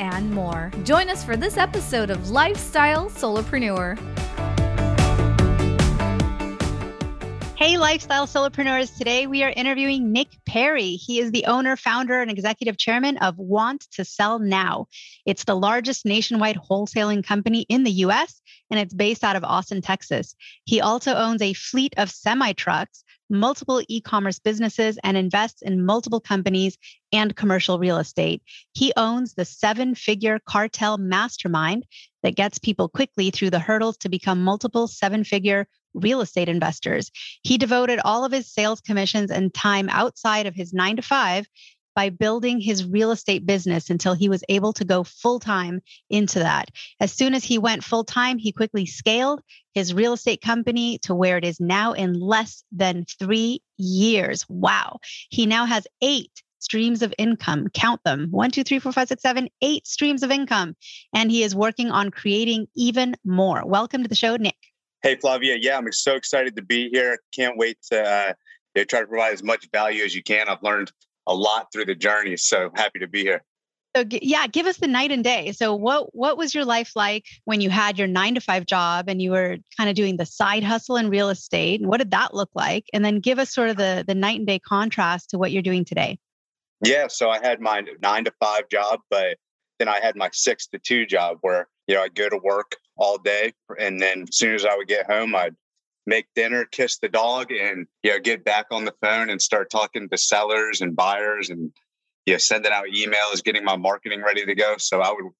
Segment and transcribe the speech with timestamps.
[0.00, 0.70] and more.
[0.84, 3.96] Join us for this episode of Lifestyle Solopreneur.
[7.58, 8.96] Hey, lifestyle solopreneurs.
[8.96, 10.92] Today we are interviewing Nick Perry.
[10.92, 14.86] He is the owner, founder, and executive chairman of Want to Sell Now.
[15.26, 18.40] It's the largest nationwide wholesaling company in the US,
[18.70, 20.36] and it's based out of Austin, Texas.
[20.66, 25.84] He also owns a fleet of semi trucks, multiple e commerce businesses, and invests in
[25.84, 26.78] multiple companies
[27.12, 28.40] and commercial real estate.
[28.72, 31.86] He owns the seven figure cartel mastermind
[32.22, 37.10] that gets people quickly through the hurdles to become multiple seven figure real estate investors.
[37.42, 41.46] He devoted all of his sales commissions and time outside of his nine to five
[41.98, 46.38] by building his real estate business until he was able to go full time into
[46.38, 46.70] that.
[47.00, 49.40] As soon as he went full time, he quickly scaled
[49.74, 54.44] his real estate company to where it is now in less than three years.
[54.48, 55.00] Wow.
[55.30, 57.66] He now has eight streams of income.
[57.74, 60.76] Count them one, two, three, four, five, six, seven, eight streams of income.
[61.12, 63.66] And he is working on creating even more.
[63.66, 64.67] Welcome to the show, Nick.
[65.02, 65.56] Hey, Flavia.
[65.60, 67.18] Yeah, I'm so excited to be here.
[67.32, 68.32] Can't wait to uh,
[68.88, 70.48] try to provide as much value as you can.
[70.48, 70.90] I've learned
[71.26, 73.42] a lot through the journey, so happy to be here.
[73.96, 75.52] So yeah, give us the night and day.
[75.52, 79.08] So what what was your life like when you had your 9 to 5 job
[79.08, 81.80] and you were kind of doing the side hustle in real estate?
[81.82, 82.84] What did that look like?
[82.92, 85.62] And then give us sort of the the night and day contrast to what you're
[85.62, 86.18] doing today.
[86.84, 89.38] Yeah, so I had my 9 to 5 job, but
[89.78, 92.76] then I had my 6 to 2 job where you know, I'd go to work
[92.98, 93.52] all day.
[93.78, 95.54] And then as soon as I would get home, I'd
[96.06, 99.70] make dinner, kiss the dog, and, you know, get back on the phone and start
[99.70, 101.72] talking to sellers and buyers and,
[102.26, 104.76] you know, sending out emails, getting my marketing ready to go.
[104.78, 105.32] So I would,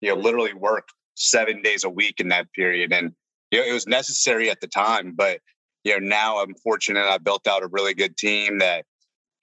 [0.00, 2.92] you know, literally work seven days a week in that period.
[2.92, 3.12] And,
[3.50, 5.40] you know, it was necessary at the time, but,
[5.84, 8.84] you know, now I'm fortunate I built out a really good team that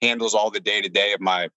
[0.02, 1.48] handles all the day to day of my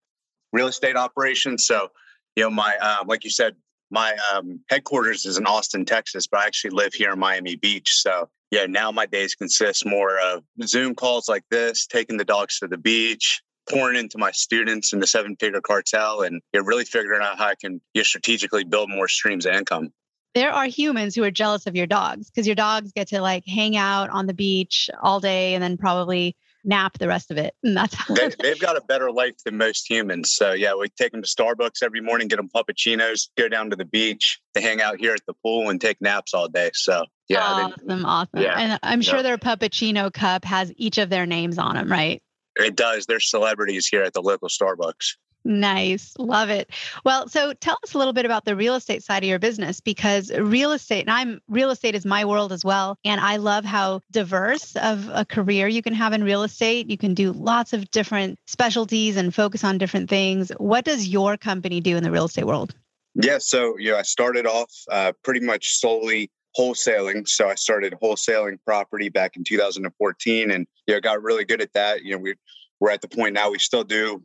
[0.52, 1.66] real estate operations.
[1.66, 1.88] So,
[2.36, 3.56] you know, my, uh, like you said,
[3.94, 7.94] my um, headquarters is in Austin, Texas, but I actually live here in Miami Beach.
[7.94, 12.60] So yeah, now my days consist more of Zoom calls like this, taking the dogs
[12.60, 16.86] to the beach, pouring into my students in the seven figure cartel, and you're really
[16.86, 19.94] figuring out how I can know, strategically build more streams of income.
[20.34, 23.44] There are humans who are jealous of your dogs because your dogs get to like
[23.46, 27.54] hang out on the beach all day and then probably nap the rest of it.
[27.64, 30.36] And that's how they, have got a better life than most humans.
[30.36, 33.76] So yeah, we take them to Starbucks every morning, get them puppuccinos, go down to
[33.76, 36.72] the beach, they hang out here at the pool and take naps all day.
[36.74, 38.42] So yeah, awesome, awesome.
[38.42, 42.22] Yeah, and I'm sure their puppuccino cup has each of their names on them, right?
[42.56, 43.06] It does.
[43.06, 45.16] They're celebrities here at the local Starbucks.
[45.46, 46.14] Nice.
[46.18, 46.70] Love it.
[47.04, 49.82] Well, so tell us a little bit about the real estate side of your business
[49.82, 52.98] because real estate, and I'm real estate is my world as well.
[53.04, 56.90] And I love how diverse of a career you can have in real estate.
[56.90, 60.50] You can do lots of different specialties and focus on different things.
[60.58, 62.74] What does your company do in the real estate world?
[63.16, 63.38] Yeah.
[63.40, 67.28] So, you know, I started off uh, pretty much solely wholesaling.
[67.28, 71.74] So I started wholesaling property back in 2014 and, you know, got really good at
[71.74, 72.04] that.
[72.04, 72.36] You know, we,
[72.80, 74.24] we're at the point now we still do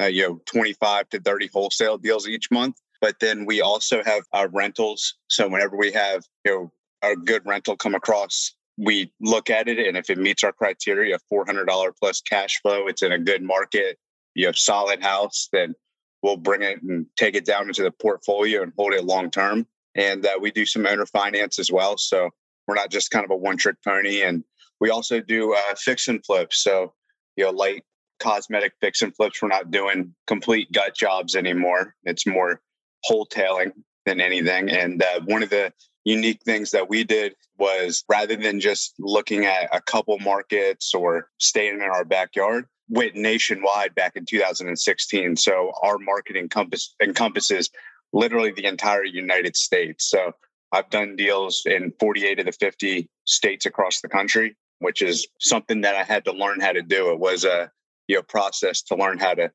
[0.00, 2.76] uh, you know 25 to 30 wholesale deals each month.
[3.00, 5.14] But then we also have our rentals.
[5.28, 6.72] So whenever we have you know
[7.02, 11.18] a good rental come across we look at it and if it meets our criteria
[11.32, 13.98] $400 plus cash flow it's in a good market
[14.36, 15.74] you have solid house then
[16.22, 19.66] we'll bring it and take it down into the portfolio and hold it long term.
[19.94, 21.96] And uh, we do some owner finance as well.
[21.96, 22.30] So
[22.66, 24.22] we're not just kind of a one trick pony.
[24.22, 24.44] And
[24.80, 26.52] we also do uh, fix and flip.
[26.52, 26.92] So
[27.36, 27.84] you know light
[28.18, 29.40] cosmetic fix and flips.
[29.42, 31.94] We're not doing complete gut jobs anymore.
[32.04, 32.60] It's more
[33.08, 33.72] wholetailing
[34.06, 34.70] than anything.
[34.70, 35.72] And uh, one of the
[36.04, 41.28] unique things that we did was rather than just looking at a couple markets or
[41.38, 45.36] staying in our backyard, went nationwide back in 2016.
[45.36, 47.70] So our market encompass, encompasses
[48.12, 50.08] literally the entire United States.
[50.08, 50.32] So
[50.72, 55.82] I've done deals in 48 of the 50 states across the country, which is something
[55.82, 57.10] that I had to learn how to do.
[57.10, 57.70] It was a
[58.08, 59.50] you know process to learn how to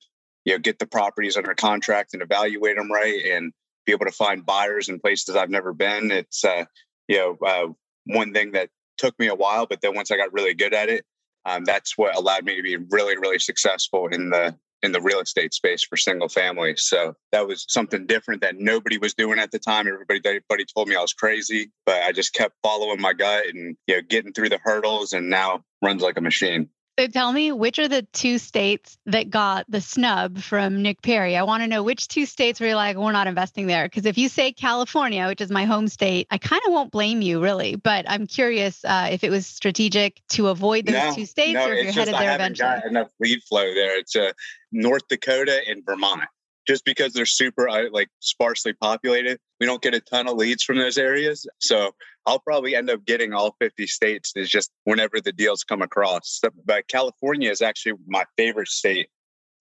[0.46, 3.52] you know get the properties under contract and evaluate them right and
[3.86, 6.12] be able to find buyers in places I've never been.
[6.12, 6.66] It's uh,
[7.08, 7.68] you know uh,
[8.06, 10.88] one thing that took me a while, but then once I got really good at
[10.88, 11.04] it,
[11.46, 15.22] um, that's what allowed me to be really really successful in the in the real
[15.22, 16.76] estate space for single family.
[16.76, 19.88] So that was something different that nobody was doing at the time.
[19.88, 23.78] Everybody, everybody told me I was crazy, but I just kept following my gut and
[23.88, 26.70] you know getting through the hurdles, and now runs like a machine.
[27.00, 31.36] So tell me, which are the two states that got the snub from Nick Perry?
[31.36, 33.86] I want to know which two states were like, we're not investing there.
[33.86, 37.24] Because if you say California, which is my home state, I kind of won't blame
[37.24, 37.76] you really.
[37.76, 41.68] But I'm curious uh, if it was strategic to avoid those no, two states no,
[41.68, 42.70] or if you're headed I there eventually.
[42.70, 43.98] got enough lead flow there.
[43.98, 44.32] It's uh,
[44.72, 46.22] North Dakota and Vermont.
[46.66, 50.64] Just because they're super uh, like sparsely populated, we don't get a ton of leads
[50.64, 51.46] from those areas.
[51.60, 51.94] So
[52.26, 56.40] I'll probably end up getting all 50 states is just whenever the deals come across.
[56.66, 59.10] But California is actually my favorite state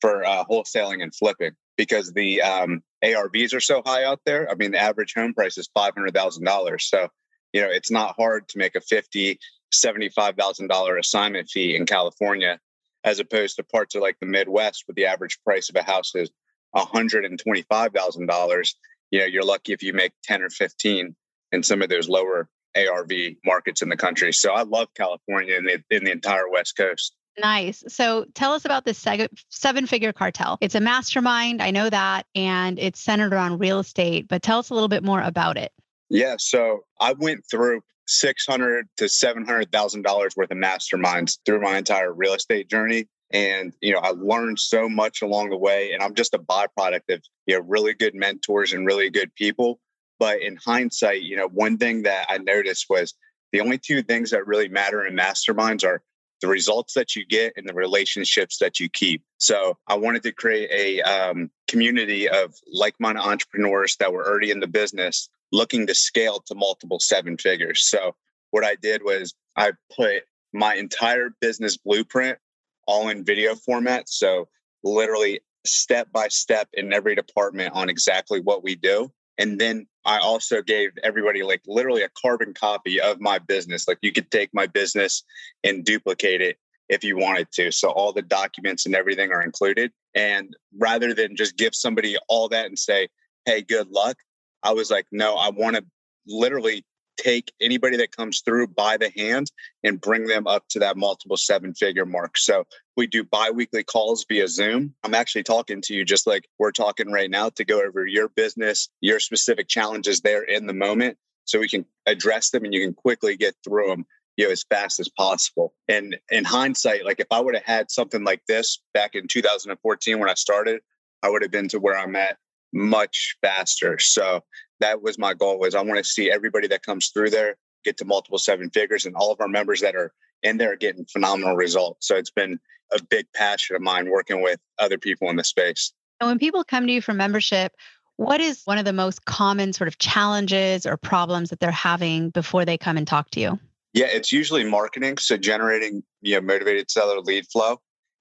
[0.00, 4.50] for uh, wholesaling and flipping because the um, ARVs are so high out there.
[4.50, 6.80] I mean, the average home price is $500,000.
[6.80, 7.08] So,
[7.52, 9.38] you know, it's not hard to make a 50,
[9.74, 12.58] $75,000 assignment fee in California
[13.04, 16.14] as opposed to parts of like the Midwest where the average price of a house
[16.14, 16.30] is
[16.76, 18.74] $125,000.
[19.10, 21.16] You know, you're lucky if you make 10 or 15
[21.52, 23.12] in some of those lower ARV
[23.44, 24.32] markets in the country.
[24.32, 27.14] So I love California and the, in the entire West Coast.
[27.38, 27.82] Nice.
[27.88, 29.04] So tell us about this
[29.48, 30.58] seven figure cartel.
[30.60, 31.62] It's a mastermind.
[31.62, 32.26] I know that.
[32.34, 35.72] And it's centered around real estate, but tell us a little bit more about it.
[36.10, 36.36] Yeah.
[36.38, 41.60] So I went through six hundred to seven hundred thousand dollars worth of masterminds through
[41.60, 43.06] my entire real estate journey.
[43.32, 45.92] And you know, I learned so much along the way.
[45.92, 49.80] And I'm just a byproduct of you know really good mentors and really good people.
[50.22, 53.12] But in hindsight, you know, one thing that I noticed was
[53.50, 56.00] the only two things that really matter in masterminds are
[56.40, 59.24] the results that you get and the relationships that you keep.
[59.38, 64.60] So I wanted to create a um, community of like-minded entrepreneurs that were already in
[64.60, 67.90] the business, looking to scale to multiple seven figures.
[67.90, 68.14] So
[68.52, 70.22] what I did was I put
[70.52, 72.38] my entire business blueprint
[72.86, 74.08] all in video format.
[74.08, 74.46] So
[74.84, 79.10] literally step by step in every department on exactly what we do.
[79.38, 83.88] And then I also gave everybody like literally a carbon copy of my business.
[83.88, 85.22] Like you could take my business
[85.64, 86.58] and duplicate it
[86.88, 87.70] if you wanted to.
[87.70, 89.92] So all the documents and everything are included.
[90.14, 93.08] And rather than just give somebody all that and say,
[93.46, 94.16] hey, good luck,
[94.62, 95.84] I was like, no, I want to
[96.26, 96.84] literally
[97.16, 99.50] take anybody that comes through by the hand
[99.84, 102.36] and bring them up to that multiple seven figure mark.
[102.38, 102.64] So
[102.96, 104.94] we do bi-weekly calls via Zoom.
[105.04, 108.28] I'm actually talking to you just like we're talking right now to go over your
[108.28, 112.80] business, your specific challenges there in the moment so we can address them and you
[112.80, 114.06] can quickly get through them
[114.36, 115.74] you know as fast as possible.
[115.88, 120.18] And in hindsight, like if I would have had something like this back in 2014
[120.18, 120.80] when I started,
[121.22, 122.38] I would have been to where I'm at
[122.72, 123.98] much faster.
[123.98, 124.42] So
[124.80, 127.96] that was my goal was I want to see everybody that comes through there get
[127.98, 131.04] to multiple seven figures and all of our members that are in there are getting
[131.06, 132.06] phenomenal results.
[132.06, 132.58] So it's been
[132.92, 135.92] a big passion of mine working with other people in the space.
[136.20, 137.72] And when people come to you for membership,
[138.16, 142.30] what is one of the most common sort of challenges or problems that they're having
[142.30, 143.58] before they come and talk to you?
[143.94, 145.18] Yeah, it's usually marketing.
[145.18, 147.80] So generating, you know, motivated seller lead flow.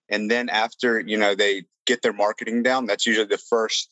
[0.09, 3.89] And then after, you know, they get their marketing down, that's usually the first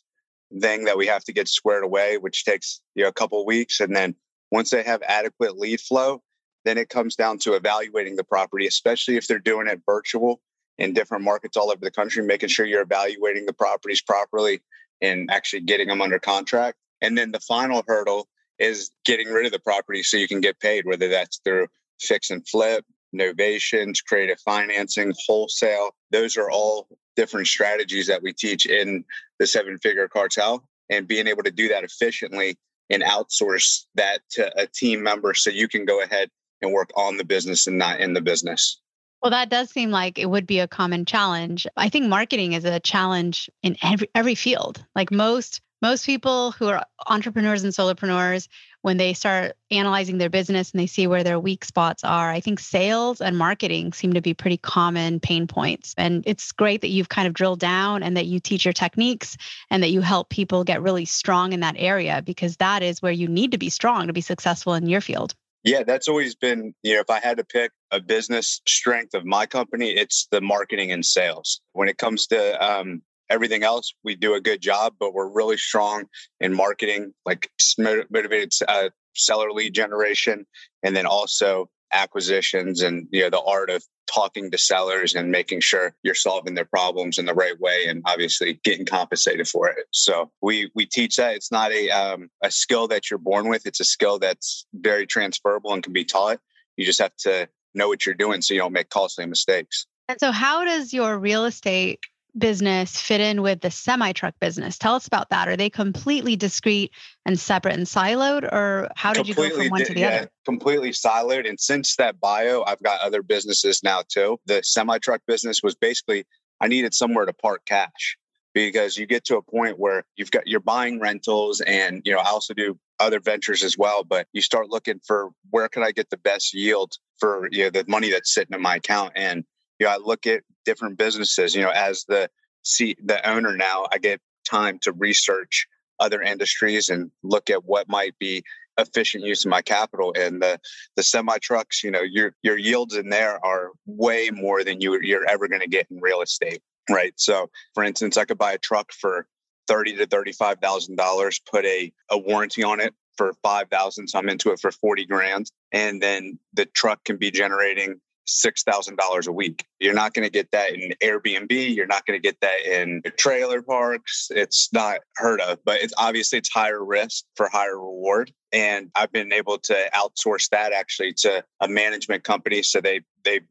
[0.61, 3.79] thing that we have to get squared away, which takes you know a couple weeks.
[3.79, 4.15] And then
[4.51, 6.21] once they have adequate lead flow,
[6.65, 10.41] then it comes down to evaluating the property, especially if they're doing it virtual
[10.77, 14.61] in different markets all over the country, making sure you're evaluating the properties properly
[15.01, 16.77] and actually getting them under contract.
[17.01, 18.27] And then the final hurdle
[18.59, 21.67] is getting rid of the property so you can get paid, whether that's through
[21.99, 22.85] fix and flip,
[23.15, 25.91] novations, creative financing, wholesale.
[26.11, 29.03] Those are all different strategies that we teach in
[29.39, 32.57] the seven figure cartel and being able to do that efficiently
[32.89, 36.29] and outsource that to a team member so you can go ahead
[36.61, 38.81] and work on the business and not in the business.
[39.21, 41.67] Well, that does seem like it would be a common challenge.
[41.75, 44.83] I think marketing is a challenge in every every field.
[44.95, 48.47] Like most most people who are entrepreneurs and solopreneurs,
[48.81, 52.39] when they start analyzing their business and they see where their weak spots are, I
[52.39, 55.93] think sales and marketing seem to be pretty common pain points.
[55.97, 59.37] And it's great that you've kind of drilled down and that you teach your techniques
[59.69, 63.11] and that you help people get really strong in that area because that is where
[63.11, 65.35] you need to be strong to be successful in your field.
[65.63, 69.25] Yeah, that's always been, you know, if I had to pick a business strength of
[69.25, 71.59] my company, it's the marketing and sales.
[71.73, 75.57] When it comes to um, everything else, we do a good job, but we're really
[75.57, 76.05] strong
[76.39, 80.45] in marketing, like motivated uh, seller lead generation,
[80.83, 85.59] and then also acquisitions and you know the art of talking to sellers and making
[85.59, 89.85] sure you're solving their problems in the right way and obviously getting compensated for it.
[89.91, 91.35] So we we teach that.
[91.35, 93.65] It's not a um, a skill that you're born with.
[93.65, 96.39] It's a skill that's very transferable and can be taught.
[96.77, 99.85] You just have to know what you're doing so you don't make costly mistakes.
[100.07, 101.99] And so how does your real estate
[102.37, 104.77] business fit in with the semi truck business?
[104.77, 105.47] Tell us about that.
[105.47, 106.91] Are they completely discrete
[107.25, 110.07] and separate and siloed, or how did completely you go from one to the yeah,
[110.07, 110.31] other?
[110.45, 111.47] Completely siloed.
[111.47, 114.39] And since that bio, I've got other businesses now too.
[114.45, 116.25] The semi truck business was basically
[116.61, 118.17] I needed somewhere to park cash
[118.53, 122.19] because you get to a point where you've got you're buying rentals and you know
[122.19, 125.91] I also do other ventures as well but you start looking for where can I
[125.91, 129.43] get the best yield for you know the money that's sitting in my account and
[129.79, 132.29] you know I look at different businesses you know as the
[132.63, 135.67] see the owner now I get time to research
[135.99, 138.43] other industries and look at what might be
[138.77, 140.59] efficient use of my capital and the
[140.95, 144.99] the semi trucks you know your your yields in there are way more than you
[145.01, 147.13] you're ever going to get in real estate right?
[147.17, 149.27] So for instance i could buy a truck for
[149.67, 154.29] 30 to 35 thousand dollars put a a warranty on it for 5000 so i'm
[154.29, 159.65] into it for 40 grand and then the truck can be generating $6,000 a week.
[159.79, 161.75] You're not going to get that in Airbnb.
[161.75, 164.27] You're not going to get that in trailer parks.
[164.29, 168.31] It's not heard of, but it's obviously it's higher risk for higher reward.
[168.51, 172.63] And I've been able to outsource that actually to a management company.
[172.63, 173.41] So they, they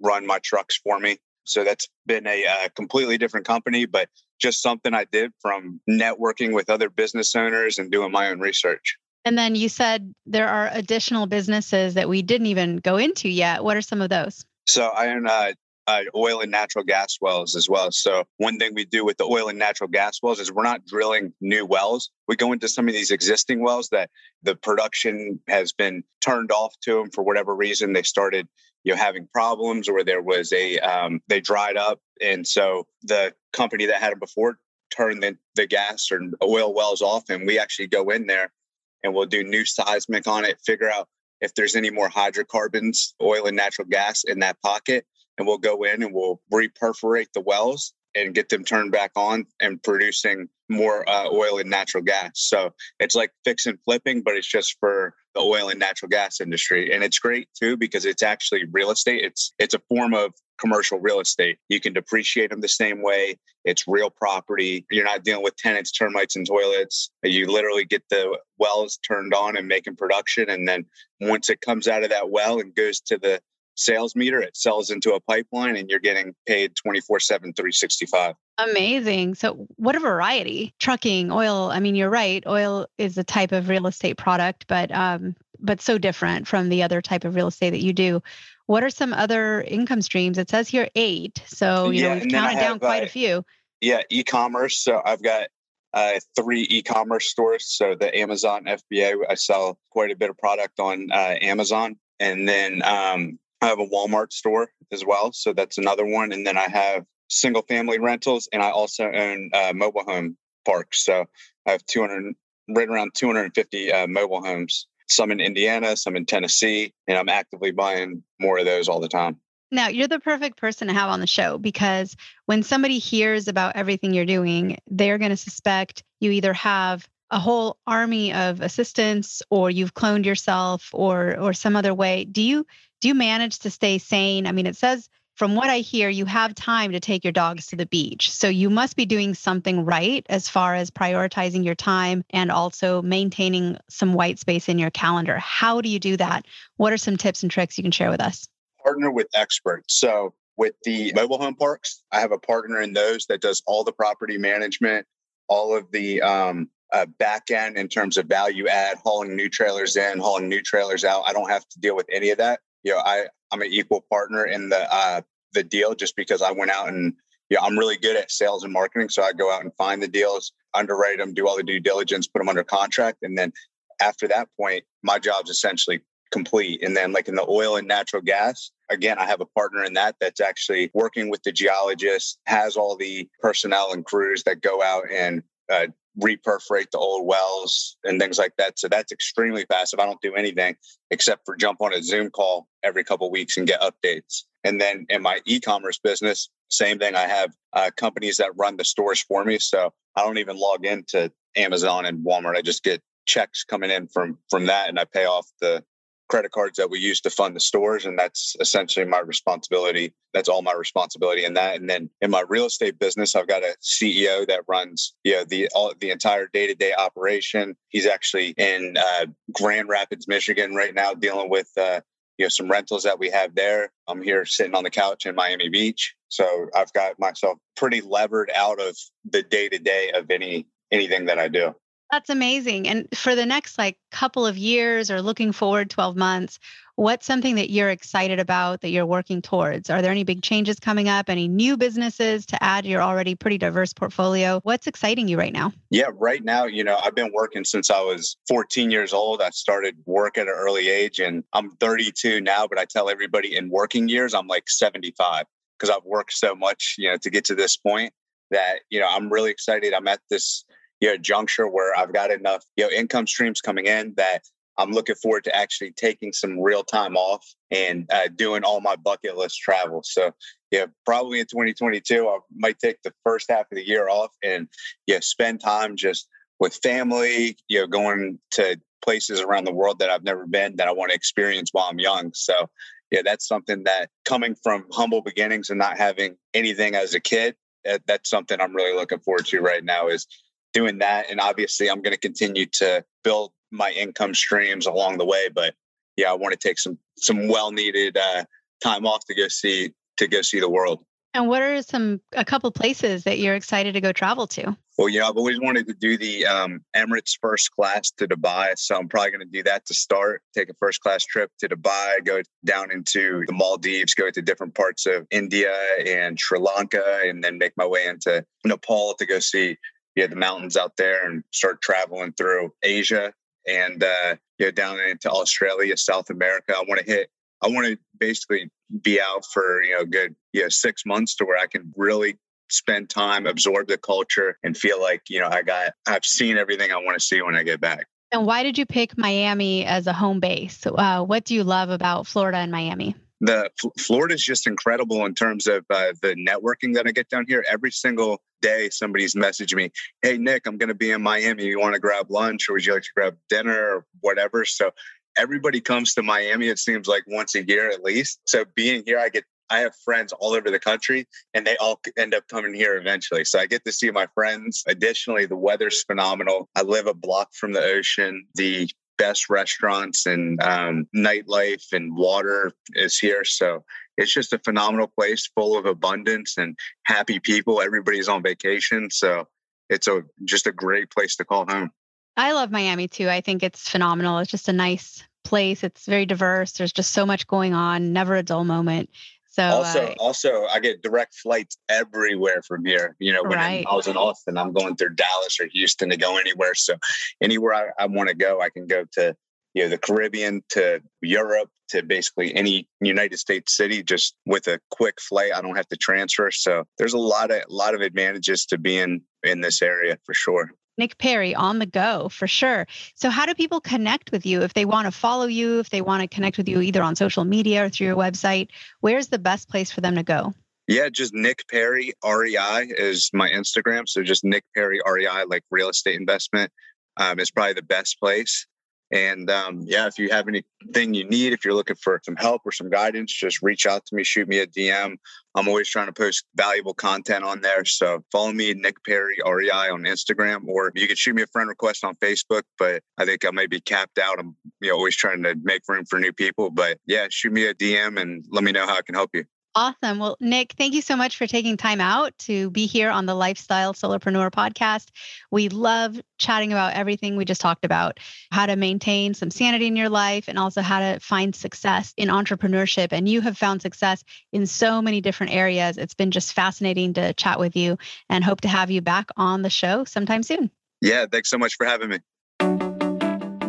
[0.00, 1.18] run my trucks for me.
[1.44, 4.08] So that's been a, a completely different company, but
[4.38, 8.96] just something I did from networking with other business owners and doing my own research.
[9.24, 13.62] And then you said there are additional businesses that we didn't even go into yet.
[13.62, 14.44] What are some of those?
[14.66, 15.52] So I own uh,
[15.88, 17.90] uh, oil and natural gas wells as well.
[17.90, 20.84] So one thing we do with the oil and natural gas wells is we're not
[20.84, 22.10] drilling new wells.
[22.28, 24.10] We go into some of these existing wells that
[24.42, 27.94] the production has been turned off to them for whatever reason.
[27.94, 28.46] They started,
[28.84, 33.32] you know, having problems or there was a um, they dried up, and so the
[33.54, 34.58] company that had them before
[34.90, 38.52] turned the, the gas or oil wells off, and we actually go in there
[39.02, 41.08] and we'll do new seismic on it, figure out
[41.40, 45.06] if there's any more hydrocarbons, oil and natural gas in that pocket.
[45.36, 49.46] And we'll go in and we'll reperforate the wells and get them turned back on
[49.60, 52.32] and producing more uh, oil and natural gas.
[52.34, 56.40] So it's like fix and flipping, but it's just for the oil and natural gas
[56.40, 56.92] industry.
[56.92, 59.24] And it's great too because it's actually real estate.
[59.24, 61.58] It's it's a form of commercial real estate.
[61.68, 63.38] You can depreciate them the same way.
[63.64, 64.84] It's real property.
[64.90, 67.10] You're not dealing with tenants, termites, and toilets.
[67.22, 70.48] You literally get the wells turned on and making production.
[70.48, 70.86] And then
[71.20, 73.40] once it comes out of that well and goes to the
[73.74, 78.34] sales meter, it sells into a pipeline and you're getting paid 24 7, 365.
[78.58, 79.36] Amazing.
[79.36, 80.74] So, what a variety.
[80.80, 81.70] Trucking, oil.
[81.70, 82.42] I mean, you're right.
[82.46, 86.82] Oil is a type of real estate product, but um, but so different from the
[86.82, 88.20] other type of real estate that you do.
[88.68, 90.36] What are some other income streams?
[90.36, 91.42] It says here eight.
[91.46, 93.42] So, you yeah, know, we've counted have, down quite uh, a few.
[93.80, 94.84] Yeah, e commerce.
[94.84, 95.48] So, I've got
[95.94, 97.64] uh, three e commerce stores.
[97.66, 101.96] So, the Amazon FBA, I sell quite a bit of product on uh, Amazon.
[102.20, 105.32] And then um, I have a Walmart store as well.
[105.32, 106.32] So, that's another one.
[106.32, 108.50] And then I have single family rentals.
[108.52, 111.06] And I also own uh, mobile home parks.
[111.06, 111.24] So,
[111.66, 112.34] I have 200,
[112.68, 117.70] right around 250 uh, mobile homes some in Indiana, some in Tennessee, and I'm actively
[117.70, 119.40] buying more of those all the time.
[119.70, 123.76] Now, you're the perfect person to have on the show because when somebody hears about
[123.76, 129.42] everything you're doing, they're going to suspect you either have a whole army of assistants
[129.50, 132.24] or you've cloned yourself or or some other way.
[132.24, 132.66] Do you
[133.00, 134.46] do you manage to stay sane?
[134.46, 137.68] I mean, it says from what I hear, you have time to take your dogs
[137.68, 138.32] to the beach.
[138.32, 143.02] So you must be doing something right as far as prioritizing your time and also
[143.02, 145.38] maintaining some white space in your calendar.
[145.38, 146.46] How do you do that?
[146.76, 148.48] What are some tips and tricks you can share with us?
[148.84, 150.00] Partner with experts.
[150.00, 153.84] So with the mobile home parks, I have a partner in those that does all
[153.84, 155.06] the property management,
[155.46, 159.94] all of the um, uh, back end in terms of value add, hauling new trailers
[159.94, 161.22] in, hauling new trailers out.
[161.28, 164.04] I don't have to deal with any of that you know, I I'm an equal
[164.10, 167.14] partner in the uh, the deal just because I went out and
[167.50, 169.08] yeah, I'm really good at sales and marketing.
[169.08, 172.26] So I go out and find the deals, underwrite them, do all the due diligence,
[172.26, 173.52] put them under contract, and then
[174.00, 176.00] after that point, my job's essentially
[176.30, 176.82] complete.
[176.82, 179.94] And then, like in the oil and natural gas, again, I have a partner in
[179.94, 184.82] that that's actually working with the geologist, has all the personnel and crews that go
[184.82, 185.86] out and uh,
[186.20, 188.78] reperforate the old wells and things like that.
[188.78, 189.62] So that's extremely.
[189.62, 190.76] If I don't do anything
[191.10, 194.44] except for jump on a Zoom call every couple weeks and get updates.
[194.64, 197.14] And then in my e-commerce business, same thing.
[197.14, 200.84] I have uh, companies that run the stores for me, so I don't even log
[200.84, 202.56] into Amazon and Walmart.
[202.56, 205.84] I just get checks coming in from from that, and I pay off the
[206.28, 210.48] credit cards that we use to fund the stores and that's essentially my responsibility that's
[210.48, 213.74] all my responsibility in that and then in my real estate business i've got a
[213.82, 219.26] ceo that runs you know the all the entire day-to-day operation he's actually in uh,
[219.52, 222.00] grand rapids michigan right now dealing with uh,
[222.38, 223.90] you know some rentals that we have there.
[224.06, 228.50] I'm here sitting on the couch in Miami Beach, so I've got myself pretty levered
[228.54, 228.96] out of
[229.28, 231.74] the day to day of any anything that I do.
[232.10, 232.88] That's amazing.
[232.88, 236.58] And for the next like couple of years or looking forward 12 months,
[236.96, 239.90] what's something that you're excited about that you're working towards?
[239.90, 241.28] Are there any big changes coming up?
[241.28, 244.60] Any new businesses to add to your already pretty diverse portfolio?
[244.64, 245.72] What's exciting you right now?
[245.90, 249.42] Yeah, right now, you know, I've been working since I was 14 years old.
[249.42, 253.54] I started work at an early age and I'm 32 now, but I tell everybody
[253.54, 255.44] in working years, I'm like 75
[255.78, 258.12] because I've worked so much, you know, to get to this point
[258.50, 259.92] that, you know, I'm really excited.
[259.92, 260.64] I'm at this
[261.00, 264.42] you know, juncture where I've got enough, you know, income streams coming in that
[264.78, 268.94] I'm looking forward to actually taking some real time off and uh, doing all my
[268.94, 270.02] bucket list travel.
[270.04, 270.32] So,
[270.70, 274.68] yeah, probably in 2022, I might take the first half of the year off and
[275.06, 276.28] yeah, spend time just
[276.60, 280.88] with family, you know, going to places around the world that I've never been that
[280.88, 282.30] I want to experience while I'm young.
[282.34, 282.68] So,
[283.10, 287.56] yeah, that's something that coming from humble beginnings and not having anything as a kid,
[287.84, 290.26] that, that's something I'm really looking forward to right now is
[290.72, 291.30] doing that.
[291.30, 295.48] And obviously, I'm going to continue to build my income streams along the way.
[295.48, 295.74] But
[296.16, 298.44] yeah, I want to take some some well needed uh,
[298.82, 301.04] time off to go see to go see the world.
[301.34, 304.76] And what are some a couple places that you're excited to go travel to?
[304.96, 308.76] Well, you know, I've always wanted to do the um, Emirates first class to Dubai,
[308.76, 310.42] so I'm probably going to do that to start.
[310.56, 314.74] Take a first class trip to Dubai, go down into the Maldives, go to different
[314.74, 315.72] parts of India
[316.04, 319.76] and Sri Lanka, and then make my way into Nepal to go see
[320.18, 323.32] you know, the mountains out there and start traveling through Asia
[323.68, 326.74] and uh, you know down into Australia, South America.
[326.76, 327.30] I want to hit.
[327.62, 328.68] I want to basically
[329.00, 332.36] be out for you know good you know six months to where I can really
[332.68, 336.90] spend time, absorb the culture, and feel like you know I got I've seen everything
[336.90, 338.08] I want to see when I get back.
[338.32, 340.84] And why did you pick Miami as a home base?
[340.84, 343.14] Uh, what do you love about Florida and Miami?
[343.40, 347.44] The Florida is just incredible in terms of uh, the networking that I get down
[347.46, 347.64] here.
[347.68, 349.90] Every single day, somebody's messaging me,
[350.22, 351.66] "Hey Nick, I'm going to be in Miami.
[351.66, 354.90] You want to grab lunch, or would you like to grab dinner, or whatever?" So
[355.36, 356.68] everybody comes to Miami.
[356.68, 358.40] It seems like once a year at least.
[358.46, 362.00] So being here, I get I have friends all over the country and they all
[362.16, 363.44] end up coming here eventually.
[363.44, 364.82] So I get to see my friends.
[364.86, 366.68] Additionally, the weather's phenomenal.
[366.74, 368.46] I live a block from the ocean.
[368.54, 373.44] The best restaurants and um, nightlife and water is here.
[373.44, 373.84] So
[374.16, 377.82] it's just a phenomenal place full of abundance and happy people.
[377.82, 379.10] Everybody's on vacation.
[379.10, 379.46] So
[379.90, 381.90] it's a just a great place to call home.
[382.36, 383.28] I love Miami too.
[383.28, 384.38] I think it's phenomenal.
[384.38, 385.82] It's just a nice place.
[385.82, 386.72] It's very diverse.
[386.72, 389.10] There's just so much going on, never a dull moment.
[389.58, 393.16] So also, uh, also, I get direct flights everywhere from here.
[393.18, 393.84] You know, when right.
[393.90, 396.76] I was in Austin, I'm going through Dallas or Houston to go anywhere.
[396.76, 396.94] So
[397.42, 399.34] anywhere I, I want to go, I can go to
[399.74, 404.78] you know the Caribbean to Europe to basically any United States city just with a
[404.90, 405.50] quick flight.
[405.52, 406.52] I don't have to transfer.
[406.52, 410.34] So there's a lot of a lot of advantages to being in this area for
[410.34, 410.70] sure.
[410.98, 412.86] Nick Perry on the go for sure.
[413.14, 416.02] So, how do people connect with you if they want to follow you, if they
[416.02, 418.68] want to connect with you either on social media or through your website?
[419.00, 420.52] Where's the best place for them to go?
[420.88, 424.08] Yeah, just Nick Perry REI is my Instagram.
[424.08, 426.72] So, just Nick Perry REI, like real estate investment,
[427.16, 428.66] um, is probably the best place.
[429.10, 432.62] And um, yeah, if you have anything you need, if you're looking for some help
[432.64, 435.16] or some guidance, just reach out to me, shoot me a DM.
[435.54, 437.84] I'm always trying to post valuable content on there.
[437.86, 441.68] So follow me, Nick Perry REI on Instagram, or you can shoot me a friend
[441.68, 442.62] request on Facebook.
[442.78, 444.38] But I think I may be capped out.
[444.38, 446.70] I'm you know, always trying to make room for new people.
[446.70, 449.44] But yeah, shoot me a DM and let me know how I can help you.
[449.78, 450.18] Awesome.
[450.18, 453.34] Well, Nick, thank you so much for taking time out to be here on the
[453.36, 455.10] Lifestyle Solopreneur podcast.
[455.52, 458.18] We love chatting about everything we just talked about
[458.50, 462.28] how to maintain some sanity in your life and also how to find success in
[462.28, 463.10] entrepreneurship.
[463.12, 465.96] And you have found success in so many different areas.
[465.96, 469.62] It's been just fascinating to chat with you and hope to have you back on
[469.62, 470.72] the show sometime soon.
[471.00, 471.26] Yeah.
[471.30, 472.18] Thanks so much for having me.